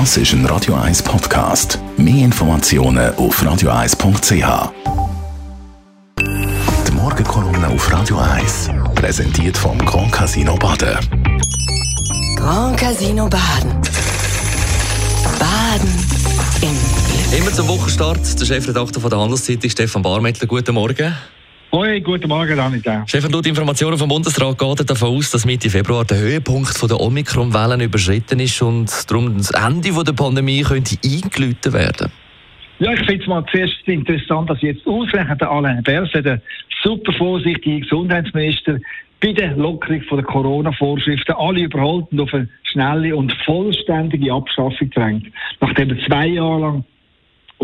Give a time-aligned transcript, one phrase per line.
[0.00, 1.78] Das ist ein Radio 1 Podcast.
[1.96, 4.72] Mehr Informationen auf radio1.ch.
[6.18, 10.98] Die Morgenkolumne auf Radio 1 präsentiert vom Grand Casino Baden.
[12.34, 13.70] Grand Casino Baden.
[15.38, 15.88] Baden
[16.60, 16.76] im
[17.30, 17.38] Glück.
[17.38, 20.48] Immer zum Wochenstart, der Chefredakteur von der Handelszeitung, Stefan Barmettler.
[20.48, 21.14] Guten Morgen.
[21.74, 23.02] Hoi, guten Morgen, Anita.
[23.04, 27.80] Stefan, laut Informationen vom Bundesrat geht davon aus, dass Mitte Februar der Höhepunkt der Omikron-Wellen
[27.80, 32.12] überschritten ist und darum das Ende der Pandemie könnte eingeläutet werden.
[32.78, 36.40] Ja, ich finde es mal zuerst interessant, dass jetzt ausgerechnet Alain Berset, der
[36.84, 38.78] super vorsichtige Gesundheitsminister,
[39.20, 45.26] bei der Lockerung der Corona-Vorschriften alle überholt und auf eine schnelle und vollständige Abschaffung drängt,
[45.60, 46.84] nachdem er zwei Jahre lang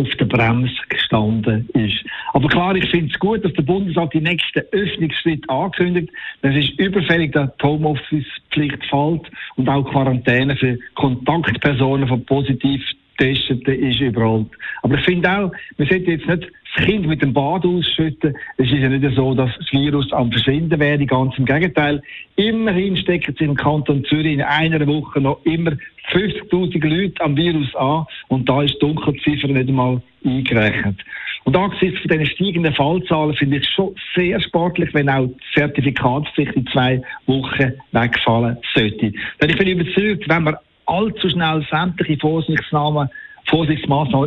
[0.00, 2.04] auf der Bremse gestanden ist.
[2.32, 6.10] Aber klar, ich finde es gut, dass der Bundesrat die nächsten Öffnungsschritte ankündigt.
[6.42, 12.82] Es ist überfällig, dass die Homeoffice-Pflicht fällt und auch Quarantäne für Kontaktpersonen von positiv
[13.20, 14.48] Getesteten ist überholt.
[14.82, 18.34] Aber ich finde auch, man sollte jetzt nicht das Kind mit dem Bad ausschütten.
[18.56, 21.04] Es ist ja nicht so, dass das Virus am Verschwinden wäre.
[21.06, 22.02] Ganz im Gegenteil.
[22.36, 25.72] Immerhin stecken sich im Kanton Zürich in einer Woche noch immer
[26.12, 28.04] 50.000 Leute am Virus an.
[28.28, 30.96] Und da ist die Dunkelziffer nicht einmal eingerechnet.
[31.44, 35.36] Und angesichts von diesen steigenden Fallzahlen finde ich es schon sehr sportlich, wenn auch die
[35.54, 39.12] Zertifikatspflicht in zwei Wochen wegfallen sollte.
[39.41, 43.08] Denn ich bin überzeugt, wenn man allzu schnell sämtliche Vorsichtsmaßnahmen,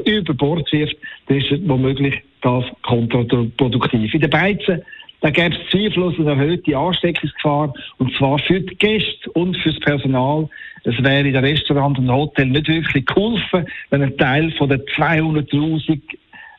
[0.05, 4.13] über Bord wirft, dann ist womöglich das kontraproduktiv.
[4.13, 4.83] In den Beizen
[5.23, 9.80] da gäbe es zweifellos eine erhöhte Ansteckungsgefahr, und zwar für die Gäste und für das
[9.80, 10.49] Personal.
[10.83, 14.81] Es wäre in den Restaurants und Hotels nicht wirklich geholfen, wenn ein Teil von den
[14.81, 16.02] 200.000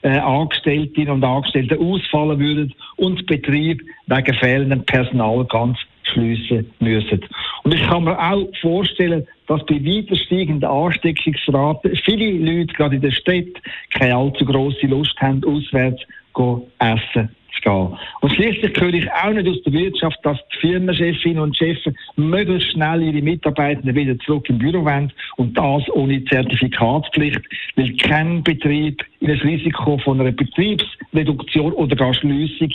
[0.00, 7.20] äh, Angestellten und Angestellten ausfallen würden und Betrieb wegen fehlendem Personal ganz schliessen müssen.
[7.64, 13.02] Und ich kann mir auch vorstellen, dass bei weiter steigenden Ansteckungsraten viele Leute, gerade in
[13.02, 13.60] der Stadt,
[13.92, 16.02] keine allzu grosse Lust haben, auswärts
[16.34, 17.30] zu essen.
[18.20, 21.80] Und schließlich höre ich auch nicht aus der Wirtschaft, dass die Firmenchefinnen und Chefs
[22.16, 27.40] möglichst schnell ihre Mitarbeiter wieder zurück im Büro wollen und das ohne Zertifikatspflicht,
[27.76, 30.32] weil kein Betrieb in das Risiko von einer
[31.14, 32.70] Betriebsreduktion oder gar Schliessung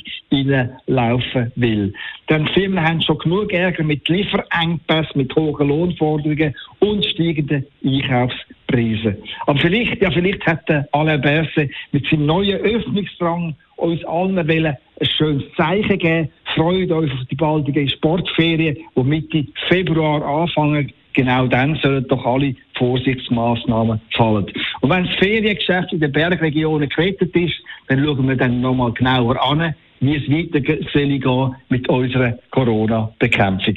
[0.87, 1.93] laufen will.
[2.29, 9.17] Denn Firmen haben schon genug Ärger mit Lieferengpässen, mit hohen Lohnforderungen und steigenden Einkaufspreisen.
[9.45, 14.75] Aber vielleicht, ja, vielleicht hat der Alain Berset mit seinem neuen Öffnungsdrang uns allen wollen
[15.01, 16.29] ein schönes Zeichen geben.
[16.55, 20.91] Freut euch auf die baldigen Sportferien, die Mitte Februar anfangen.
[21.13, 24.45] Genau dann sollen doch alle Vorsichtsmaßnahmen fallen.
[24.81, 27.55] Und wenn das Feriengeschäft in den Bergregionen gerettet ist,
[27.87, 30.61] dann schauen wir dann nochmal genauer an, wie es weiter
[30.93, 33.75] soll mit unserer Corona-Bekämpfung.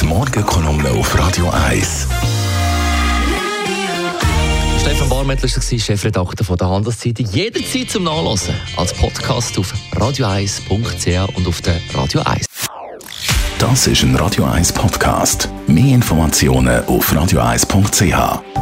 [0.00, 2.08] Die Morgenkolumne auf Radio 1.
[4.80, 7.26] Stefan Barmettler war Chefredakteur von der Handelszeitung.
[7.32, 12.46] Jederzeit zum Nachlesen als Podcast auf radio1.ch und auf der Radio 1.
[13.58, 15.48] Das ist ein Radio 1 Podcast.
[15.66, 18.53] Mehr Informationen auf radio1.ch.